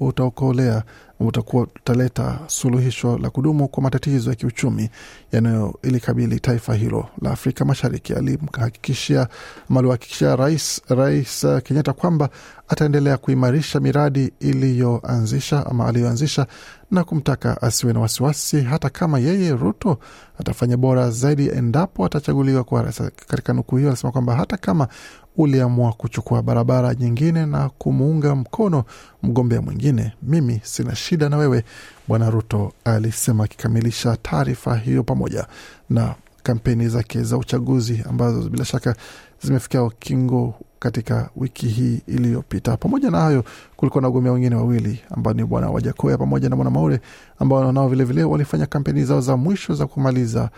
utaokolea 0.00 0.82
utakuwa 1.20 1.62
utaleta 1.62 2.38
suluhisho 2.46 3.18
la 3.18 3.30
kudumu 3.30 3.68
kwa 3.68 3.82
matatizo 3.82 4.30
ya 4.30 4.36
kiuchumi 4.36 4.90
yanayoilikabili 5.32 6.40
taifa 6.40 6.74
hilo 6.74 7.06
la 7.22 7.30
Afrika 7.30 7.64
Mashariki. 7.64 8.12
Alimhakikishia 8.12 9.28
aliwahakikishia 9.76 10.36
rais, 10.36 10.82
rais 10.88 11.46
Kenyatta 11.64 11.92
kwamba 11.92 12.28
ataendelea 12.68 13.16
kuimarisha 13.16 13.80
miradi 13.80 14.32
iliyoanzisha 14.40 15.66
ama 15.66 15.86
aliyoanzisha 15.86 16.46
na 16.90 17.04
kumtaka 17.04 17.62
asiwe 17.62 17.92
na 17.92 18.00
wasiwasi 18.00 18.60
hata 18.60 18.90
kama 18.90 19.18
yeye 19.18 19.52
Ruto 19.52 19.98
atafanya 20.40 20.76
bora 20.76 21.10
zaidi 21.10 21.48
endapo 21.48 22.04
atachaguliwa 22.06 22.64
rais. 22.82 23.02
Katika 23.26 23.52
nukuu 23.52 23.76
hiyo 23.76 23.88
anasema 23.88 24.12
kwamba 24.12 24.36
hata 24.36 24.56
kama 24.56 24.88
uliamua 25.38 25.92
kuchukua 25.92 26.42
barabara 26.42 26.94
nyingine 26.94 27.46
na 27.46 27.68
kumuunga 27.68 28.34
mkono 28.34 28.84
mgombea 29.22 29.62
mwingine, 29.62 30.12
mimi 30.22 30.60
sina 30.62 30.94
shida 30.94 31.28
na 31.28 31.36
wewe, 31.36 31.64
Bwana 32.08 32.30
Ruto 32.30 32.72
alisema, 32.84 33.44
akikamilisha 33.44 34.16
taarifa 34.16 34.76
hiyo 34.76 35.02
pamoja 35.02 35.46
na 35.90 36.14
kampeni 36.42 36.88
zake 36.88 37.22
za 37.22 37.36
uchaguzi 37.36 38.04
ambazo 38.08 38.48
bila 38.50 38.64
shaka 38.64 38.96
zimefikia 39.42 39.82
ukingo 39.82 40.54
katika 40.78 41.30
wiki 41.36 41.66
hii 41.68 42.00
iliyopita. 42.06 42.76
Pamoja 42.76 43.10
na 43.10 43.20
hayo, 43.20 43.44
kulikuwa 43.76 44.02
na 44.02 44.08
wagombea 44.08 44.32
wengine 44.32 44.54
wawili 44.56 45.00
ambao 45.10 45.34
ni 45.34 45.44
bwana 45.44 45.70
Wajakoya 45.70 46.18
pamoja 46.18 46.48
na 46.48 46.56
bwana 46.56 46.70
Maure 46.70 47.00
ambao 47.38 47.72
nao 47.72 47.88
vilevile 47.88 48.24
walifanya 48.24 48.66
kampeni 48.66 49.04
zao 49.04 49.20
za 49.20 49.36
mwisho 49.36 49.74
za 49.74 49.86
kumaliza 49.86 50.50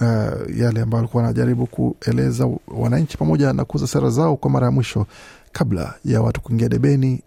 uh, 0.00 0.58
yale 0.58 0.80
ambayo 0.80 0.98
alikuwa 1.02 1.22
wanajaribu 1.22 1.66
kueleza 1.66 2.48
wananchi 2.68 3.16
pamoja 3.16 3.52
na 3.52 3.64
kuuza 3.64 3.86
sera 3.86 4.10
zao 4.10 4.36
kwa 4.36 4.50
mara 4.50 4.66
ya 4.66 4.72
mwisho 4.72 5.06
kabla 5.52 5.94
ya 6.04 6.22
watu 6.22 6.40
kuingia 6.40 6.68
debeni 6.68 7.22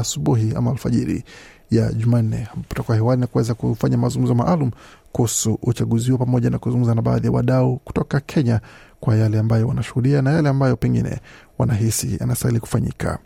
asubuhi 0.00 0.52
uh, 0.52 0.58
ama 0.58 0.70
alfajiri 0.70 1.24
ya 1.70 1.92
Jumanne 1.92 2.48
kutoka 2.68 2.94
hewani 2.94 3.20
na 3.20 3.26
kuweza 3.26 3.54
kufanya 3.54 3.98
mazungumzo 3.98 4.34
maalum 4.34 4.70
kuhusu 5.12 5.58
uchaguzi 5.62 6.10
huo 6.10 6.18
pamoja 6.18 6.50
na 6.50 6.58
kuzungumza 6.58 6.94
na 6.94 7.02
baadhi 7.02 7.26
ya 7.26 7.32
wadau 7.32 7.76
kutoka 7.84 8.20
Kenya 8.20 8.60
kwa 9.00 9.16
yale 9.16 9.38
ambayo 9.38 9.68
wanashuhudia 9.68 10.22
na 10.22 10.32
yale 10.32 10.48
ambayo 10.48 10.76
pengine 10.76 11.20
wanahisi 11.58 12.16
yanastahili 12.20 12.60
kufanyika. 12.60 13.18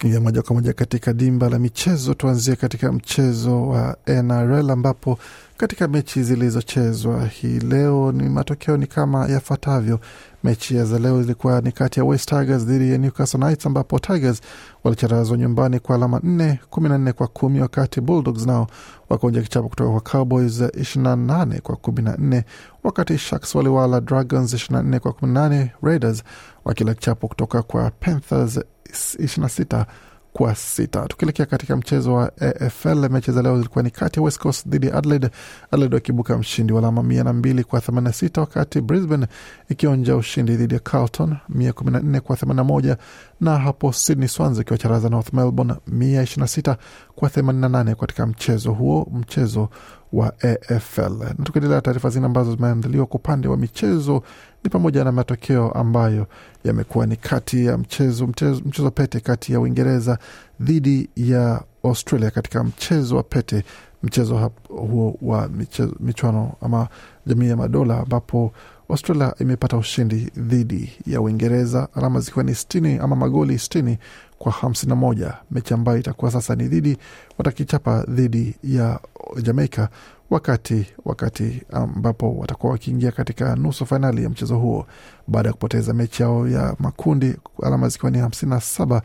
Tukiingia 0.00 0.20
moja 0.20 0.42
kwa 0.42 0.54
moja 0.54 0.72
katika 0.72 1.12
dimba 1.12 1.48
la 1.48 1.58
michezo, 1.58 2.14
tuanzie 2.14 2.56
katika 2.56 2.92
mchezo 2.92 3.68
wa 3.68 3.96
NRL 4.06 4.70
ambapo 4.70 5.18
katika 5.60 5.88
mechi 5.88 6.22
zilizochezwa 6.22 7.26
hii 7.26 7.58
leo 7.60 8.12
ni 8.12 8.28
matokeo 8.28 8.76
ni 8.76 8.86
kama 8.86 9.26
yafuatavyo. 9.28 10.00
Mechi 10.44 10.84
za 10.84 10.98
leo 10.98 11.20
ilikuwa 11.20 11.60
ni 11.60 11.72
kati 11.72 12.00
ya 12.00 12.04
West 12.04 12.28
Tigers 12.28 12.64
dhidi 12.64 12.92
ya 12.92 12.98
Newcastle 12.98 13.40
Knights 13.40 13.66
ambapo 13.66 13.98
Tigers 13.98 14.40
walicharazwa 14.84 15.36
nyumbani 15.36 15.80
kwa 15.80 15.94
alama 15.96 16.20
nne 16.22 16.60
kumi 16.70 16.88
na 16.88 16.98
nne 16.98 17.12
kwa 17.12 17.26
kumi 17.26 17.60
wakati 17.60 18.00
Bulldogs 18.00 18.46
nao 18.46 18.66
wakaonja 19.08 19.42
kichapo 19.42 19.68
kutoka 19.68 19.90
kwa 19.90 20.00
Cowboys 20.00 20.62
ishirini 20.80 21.08
na 21.08 21.16
nane 21.16 21.60
kwa 21.60 21.76
kumi 21.76 22.02
na 22.02 22.16
nne 22.16 22.44
wakati 22.84 23.18
Sharks 23.18 23.54
waliwala 23.54 24.00
Dragons 24.00 24.52
ishirini 24.54 24.82
na 24.82 24.88
nne 24.88 24.98
kwa 24.98 25.12
kumi 25.12 25.32
na 25.32 25.48
nane 25.48 25.72
Raiders 25.82 26.22
wakila 26.64 26.94
kichapo 26.94 27.28
kutoka 27.28 27.62
kwa 27.62 27.90
Panthers 27.90 28.60
ishirini 29.18 29.42
na 29.42 29.48
sita 29.48 29.86
kwa 30.32 30.54
sita. 30.54 31.06
Tukielekea 31.08 31.46
katika 31.46 31.76
mchezo 31.76 32.14
wa 32.14 32.32
AFL, 32.40 33.08
mechi 33.10 33.32
za 33.32 33.42
leo 33.42 33.56
zilikuwa 33.56 33.84
ni 33.84 33.90
kati 33.90 34.18
ya 34.18 34.24
West 34.24 34.38
Coast 34.38 34.68
dhidi 34.68 34.86
ya 34.86 34.94
Adelaide, 34.94 35.30
Adelaide 35.70 35.94
wakibuka 35.94 36.38
mshindi 36.38 36.72
wa 36.72 36.78
alama 36.78 37.02
mia 37.02 37.24
na 37.24 37.32
mbili 37.32 37.64
kwa 37.64 37.80
themanini 37.80 38.04
na 38.08 38.12
sita 38.12 38.40
wakati 38.40 38.80
Brisbane 38.80 39.26
ikionja 39.68 40.16
ushindi 40.16 40.56
dhidi 40.56 40.74
ya 40.74 40.80
Carlton 40.80 41.36
mia 41.48 41.72
kumi 41.72 41.90
na 41.90 42.00
nne 42.00 42.20
kwa 42.20 42.36
themanini 42.36 42.56
na 42.56 42.64
moja. 42.64 42.96
Na 43.40 43.58
hapo 43.58 43.92
Sydney 43.92 44.28
Swans 44.28 44.58
ikiwacharaza 44.58 45.08
North 45.08 45.32
Melbourne 45.32 45.74
mia 45.86 46.22
ishirini 46.22 46.40
na 46.42 46.46
sita 46.48 46.76
kwa 47.14 47.30
themanini 47.30 47.62
na 47.62 47.68
nane. 47.68 47.94
Katika 47.94 48.26
mchezo 48.26 48.72
huo, 48.72 49.08
mchezo 49.14 49.68
wa 50.12 50.32
AFL. 50.42 51.18
Na 51.18 51.44
tukiendelea 51.44 51.80
taarifa 51.80 52.08
zingine 52.08 52.26
ambazo 52.26 52.54
zimeandaliwa 52.56 53.06
kwa 53.06 53.16
upande 53.20 53.48
wa 53.48 53.56
michezo 53.56 54.22
ni 54.64 54.70
pamoja 54.70 55.04
na 55.04 55.12
matokeo 55.12 55.70
ambayo 55.70 56.26
yamekuwa 56.64 57.06
ni 57.06 57.16
kati 57.16 57.66
ya 57.66 57.78
mchezo, 57.78 58.26
mchezo, 58.26 58.62
mchezo 58.66 58.90
pete 58.90 59.20
kati 59.20 59.52
ya 59.52 59.60
Uingereza 59.60 60.18
dhidi 60.60 61.08
ya 61.16 61.62
Australia 61.84 62.30
katika 62.30 62.64
mchezo 62.64 63.16
wa 63.16 63.22
pete, 63.22 63.64
mchezo 64.02 64.50
huo 64.68 65.16
wa 65.22 65.48
michezo, 65.48 65.94
michuano 66.00 66.52
ama 66.60 66.88
jamii 67.26 67.48
ya 67.48 67.56
madola 67.56 68.00
ambapo 68.00 68.52
Australia 68.88 69.34
imepata 69.38 69.76
ushindi 69.76 70.30
dhidi 70.36 70.92
ya 71.06 71.20
Uingereza, 71.20 71.88
alama 71.94 72.20
zikiwa 72.20 72.44
ni 72.44 72.54
sitini 72.54 72.98
ama 72.98 73.16
magoli 73.16 73.58
sitini 73.58 73.98
kwa 74.42 74.52
hamsini 74.52 74.90
na 74.90 74.96
moja, 74.96 75.34
mechi 75.50 75.74
ambayo 75.74 75.98
itakuwa 75.98 76.30
sasa 76.30 76.54
ni 76.54 76.68
dhidi 76.68 76.96
watakichapa 77.38 78.04
dhidi 78.08 78.56
ya 78.64 79.00
Jamaica 79.42 79.88
wakati 80.30 80.86
wakati 81.04 81.62
ambapo 81.72 82.32
watakuwa 82.38 82.72
wakiingia 82.72 83.12
katika 83.12 83.56
nusu 83.56 83.86
fainali 83.86 84.22
ya 84.24 84.30
mchezo 84.30 84.58
huo. 84.58 84.86
Baada 85.28 85.48
ya 85.48 85.52
kupoteza 85.52 85.94
mechi 85.94 86.22
yao 86.22 86.48
ya 86.48 86.76
makundi, 86.78 87.36
alama 87.62 87.88
zikiwa 87.88 88.10
ni 88.10 88.18
hamsini 88.18 88.50
na 88.50 88.60
saba 88.60 89.02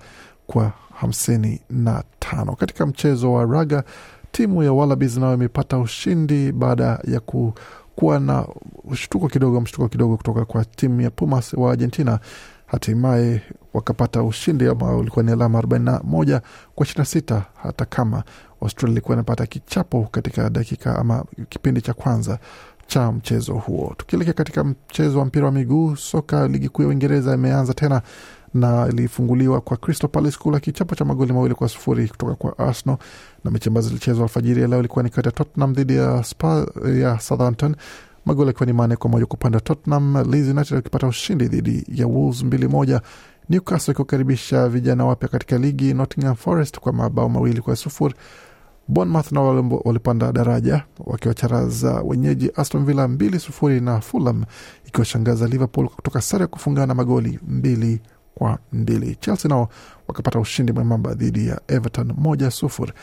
kwa 0.48 0.72
hamsini 0.94 1.62
na 1.70 2.04
tano. 2.20 2.56
Katika 2.56 2.86
mchezo 2.86 3.34
wa 3.34 3.46
raga, 3.46 3.84
timu 4.32 4.64
ya 4.64 4.74
Wallabies 4.74 5.18
nayo 5.18 5.34
imepata 5.34 5.78
ushindi 5.80 6.52
baada 6.52 7.00
ya 7.04 7.20
ku 7.20 7.54
kuwa 7.96 8.20
na 8.20 8.48
mshtuko 8.90 9.28
kidogo 9.28 9.62
mshtuko 9.62 9.88
kidogo 9.88 10.18
kutoka 10.18 10.46
kwa 10.46 10.66
timu 10.66 11.02
ya 11.02 11.10
Pumas 11.10 11.54
wa 11.54 11.72
Argentina, 11.72 12.20
hatimaye 12.66 13.42
wakapata 13.74 14.24
ushindi 14.24 14.68
ambao 14.68 15.00
ulikuwa 15.00 15.24
ni 15.26 15.32
alama 15.32 15.60
41 15.62 16.42
kwa 16.76 16.86
26, 16.86 17.42
hata 17.64 17.86
kama 17.86 18.24
Australia 18.62 18.92
ilikuwa 18.92 19.16
inapata 19.16 19.46
kichapo 19.46 20.08
katika 20.12 20.50
dakika 20.50 21.00
ama 21.00 21.26
kipindi 21.50 21.82
cha 21.82 21.94
kwanza 21.94 22.40
cha 22.88 23.12
mchezo 23.12 23.54
huo. 23.54 23.94
Tukielekea 23.98 24.34
katika 24.34 24.64
mchezo 24.64 25.20
wa 25.20 25.26
mpira 25.26 25.46
wa 25.46 25.52
miguu 25.52 25.96
soka, 25.96 26.48
ligi 26.48 26.70
kuu 26.70 26.82
ya 26.84 26.88
Uingereza 26.90 27.34
imeanza 27.34 27.74
tena 27.74 28.02
na 28.54 28.88
ilifunguliwa 28.88 29.62
kwa 29.62 29.78
Crystal 29.78 30.10
Palace 30.10 30.38
kula 30.38 30.60
kichapo 30.60 30.96
cha 30.96 31.06
magoli 31.06 31.34
mawili 31.34 31.56
kwa 31.56 31.70
sufuri 31.70 32.08
kutoka 32.08 32.36
kwa 32.36 32.58
Arsenal, 32.68 32.98
na 33.44 33.52
mechi 33.52 33.70
ambazo 33.70 33.88
zilichezwa 33.88 34.24
alfajiri 34.24 34.62
ya 34.62 34.68
leo 34.68 34.80
ilikuwa 34.80 35.04
ni 35.04 35.10
kati 35.10 35.28
ya 35.28 35.32
Tottenham 35.32 35.74
dhidi 35.74 35.96
ya, 35.96 36.24
ya 36.96 37.20
Southampton 37.20 37.76
magoli 38.26 38.50
akiwa 38.50 38.66
ni 38.66 38.74
mane 38.74 38.96
kwa 38.96 39.10
moja 39.10 39.26
kwa 39.26 39.34
upande 39.36 39.58
wa 39.58 39.62
Tottenham, 39.62 40.32
Leeds 40.32 40.50
United 40.50 40.76
wakipata 40.76 41.08
ushindi 41.08 41.48
dhidi 41.48 41.86
ya 41.88 42.08
Wolves 42.08 42.44
mbili 42.44 42.68
moja, 42.68 43.02
Newcastle 43.50 43.92
ikiwakaribisha 43.92 44.70
vijana 44.70 45.06
wapya 45.06 45.30
katika 45.30 45.58
ligi 45.58 45.94
Nottingham 45.94 46.36
Forest 46.36 46.80
kwa 46.80 46.94
mabao 46.94 47.30
mawili 47.30 47.62
kwa 47.62 47.76
sufuri. 47.76 48.16
Bournemouth 48.88 49.32
nao 49.32 49.82
walipanda 49.86 50.32
daraja 50.32 50.84
wakiwacharaza 51.00 52.02
wenyeji 52.02 52.52
Aston 52.56 52.86
Villa 52.86 53.08
mbili 53.08 53.40
sufuri 53.40 53.82
na 53.82 54.02
Fulham 54.02 54.44
ikiwashangaza 54.86 55.48
Liverpool 55.48 55.90
kutoka 55.90 56.22
sare 56.22 56.42
ya 56.42 56.48
kufungana 56.48 56.94
magoli 56.94 57.40
mbili 57.48 58.02
kwa 58.36 58.60
mbili. 58.74 59.16
Chelsea 59.16 59.50
nao 59.50 59.70
wakapata 60.08 60.40
ushindi 60.40 60.72
mwembamba 60.74 61.14
dhidi 61.14 61.48
ya 61.48 61.62
Everton 61.68 62.14
moja 62.18 62.52
sufuri 62.52 62.94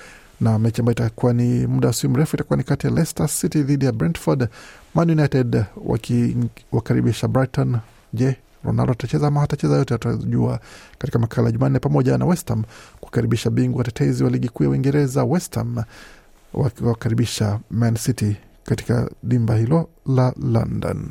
na 0.41 0.59
mechi 0.59 0.81
ambayo 0.81 0.93
itakuwa 0.93 1.33
ni 1.33 1.67
muda 1.67 1.93
si 1.93 2.09
mrefu 2.09 2.37
itakuwa 2.37 2.57
ni 2.57 2.65
kati 2.65 2.87
ya 2.87 2.93
Leicester 2.93 3.29
City 3.29 3.62
dhidi 3.62 3.85
ya 3.85 3.93
Brentford, 3.93 4.49
Man 4.95 5.11
United 5.11 5.65
wakiwakaribisha 5.85 7.29
Brighton. 7.29 7.79
Je, 8.12 8.37
Ronaldo 8.65 8.93
atacheza 8.93 9.27
ama 9.27 9.41
hatacheza? 9.41 9.77
Yote 9.77 9.95
atajua 9.95 10.61
katika 10.99 11.19
makala 11.19 11.47
ya 11.49 11.53
Jumanne, 11.53 11.79
pamoja 11.79 12.19
na 12.19 12.25
West 12.27 12.49
Ham 12.49 12.62
kukaribisha 13.01 13.51
bingwa 13.51 13.79
watetezi 13.79 14.25
wa 14.25 14.31
ligi 14.31 14.49
kuu 14.49 14.65
ya 14.65 14.71
Uingereza, 14.71 15.25
West 15.25 15.55
Ham 15.55 15.77
wakiwakaribisha 16.55 17.61
Man 17.71 17.97
City 17.97 18.37
katika 18.65 19.11
dimba 19.23 19.55
hilo 19.57 19.89
la 20.07 20.35
London. 20.43 21.11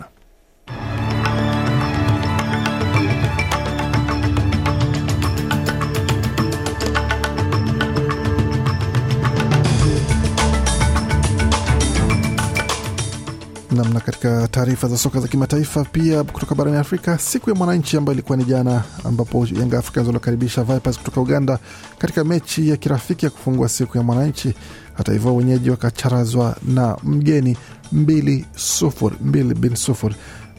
Namna 13.71 13.99
katika 13.99 14.47
taarifa 14.47 14.87
za 14.87 14.97
soka 14.97 15.19
za 15.19 15.27
kimataifa 15.27 15.83
pia 15.85 16.23
kutoka 16.23 16.55
barani 16.55 16.77
Afrika, 16.77 17.17
siku 17.17 17.49
ya 17.49 17.55
mwananchi 17.55 17.97
ambayo 17.97 18.13
ilikuwa 18.13 18.37
ni 18.37 18.43
jana, 18.43 18.83
ambapo 19.03 19.47
Yanga 19.59 19.79
Africans 19.79 20.05
waliokaribisha 20.07 20.63
Vipers 20.63 20.97
kutoka 20.97 21.21
Uganda 21.21 21.59
katika 21.97 22.23
mechi 22.23 22.69
ya 22.69 22.77
kirafiki 22.77 23.25
ya 23.25 23.31
kufungua 23.31 23.69
siku 23.69 23.97
ya 23.97 24.03
mwananchi. 24.03 24.53
Hata 24.93 25.11
hivyo 25.13 25.35
wenyeji 25.35 25.69
wakacharazwa 25.69 26.55
na 26.67 26.97
mgeni 27.03 27.57
mbili 27.91 28.45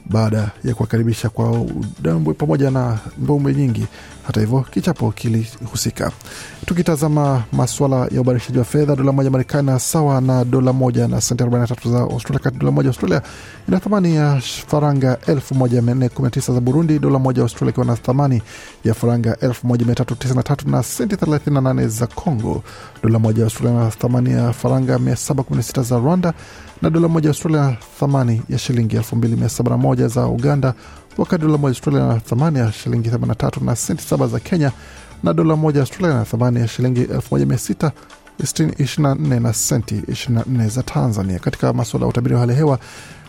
baada 0.07 0.51
ya 0.65 0.75
kuwakaribisha 0.75 1.29
kwa 1.29 1.51
udambwe 1.61 2.35
pamoja 2.35 2.71
na 2.71 2.99
mbombe 3.19 3.55
nyingi. 3.55 3.87
Hata 4.27 4.41
hivyo 4.41 4.61
kichapo 4.61 5.13
kilihusika. 5.13 6.13
Tukitazama 6.67 7.45
maswala 7.53 7.97
ya 8.11 8.21
ubadilishaji 8.21 8.59
wa 8.59 8.65
fedha, 8.65 8.97
dola 8.97 9.13
moja 9.13 9.31
Marekani 9.31 9.81
sawa 9.81 10.21
na 10.21 10.45
dola 10.45 10.73
moja 10.73 11.09
na 11.09 11.21
senti 11.21 11.45
43 11.45 11.91
za 11.93 11.99
Australia, 12.01 12.39
kati 12.39 12.59
dola 12.59 12.73
moja 12.73 12.89
Australia 12.89 13.23
ina 13.69 13.81
thamani 13.81 14.15
ya 14.17 14.41
faranga 14.67 15.15
1419 15.27 16.55
za 16.55 16.61
Burundi, 16.61 16.99
dola 16.99 17.19
moja 17.19 17.43
Australia 17.43 17.71
ikiwa 17.71 17.87
na 17.87 17.97
thamani 17.97 18.43
ya 18.85 18.95
faranga 18.95 19.33
1393 19.41 20.71
na 20.71 20.83
senti 20.83 21.15
38 21.17 21.89
za 21.89 22.07
Congo, 22.07 22.63
dola 23.03 23.19
moja 23.19 23.45
Australia 23.45 23.79
na 23.85 23.91
thamani 23.91 24.31
ya 24.31 24.53
faranga 24.53 24.97
716 24.97 25.83
za 25.83 25.99
Rwanda 25.99 26.33
na 26.83 26.91
dola 26.91 27.09
moja 27.09 27.29
Australia 27.29 27.77
thamani 28.01 28.43
ya 28.49 28.59
shilingi 28.59 28.97
2701 28.97 30.09
za 30.09 30.27
Uganda, 30.27 30.75
wakati 31.19 31.43
dola 31.43 31.59
moja 31.59 31.69
Australia 31.71 32.07
na 32.07 32.21
thamani 32.21 32.59
ya 32.59 32.73
shilingi 32.73 33.11
83 33.11 33.65
na 33.65 33.77
senti 33.77 34.03
saba 34.03 34.27
za 34.27 34.41
Kenya, 34.41 34.73
na 35.23 35.33
dola 35.33 35.57
moja 35.57 35.81
Australia 35.81 36.15
na 36.19 36.25
thamani 36.25 36.61
ya 36.61 36.69
shilingi 36.69 37.05
1624 37.05 39.41
na 39.41 39.53
senti 39.53 39.95
24 39.95 40.69
za 40.69 40.83
Tanzania. 40.83 41.39
Katika 41.39 41.73
masuala 41.73 42.07
ya 42.07 42.11
utabiri 42.11 42.35
wa 42.35 42.41
hali 42.41 42.53
ya 42.53 42.59
hewa 42.59 42.79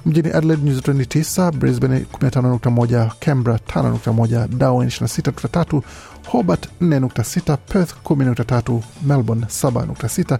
mjini 0.05 0.29
Adelaide 0.29 0.63
nyuzi 0.63 0.81
29, 0.81 1.51
Brisbane 1.51 2.00
15.1, 2.00 3.10
Canberra 3.19 3.57
5.1, 3.74 4.48
Darwin 4.48 4.88
26.3, 4.89 5.81
Hobart 6.27 6.67
4.6, 6.81 7.57
Perth 7.57 7.93
10.3, 8.05 8.79
Melbourne 9.03 9.45
7.6 9.45 10.37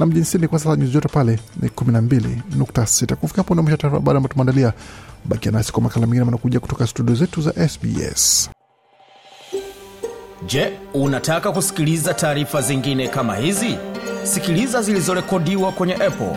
na 0.00 0.06
mjini 0.06 0.24
Sydney 0.24 0.48
kwa 0.48 0.58
sasa 0.58 0.76
nyuzi 0.76 0.92
joto 0.92 1.08
pale 1.08 1.38
ni 1.62 1.68
12.6. 1.68 3.14
Kufika 3.14 3.36
hapo 3.42 3.54
na 3.54 3.62
mwisho 3.62 3.76
taarifa 3.76 3.96
habari 3.96 4.16
ambayo 4.16 4.32
tumeandalia. 4.32 4.72
Bakia 5.24 5.52
nasi 5.52 5.72
kwa 5.72 5.82
makala 5.82 6.06
mengine 6.06 6.24
manakuja 6.24 6.60
kutoka 6.60 6.86
studio 6.86 7.14
zetu 7.14 7.42
za 7.42 7.68
SBS. 7.68 8.50
Je, 10.46 10.72
unataka 10.94 11.52
kusikiliza 11.52 12.14
taarifa 12.14 12.62
zingine 12.62 13.08
kama 13.08 13.36
hizi? 13.36 13.78
Sikiliza 14.24 14.82
zilizorekodiwa 14.82 15.72
kwenye 15.72 15.94
Apple, 15.94 16.36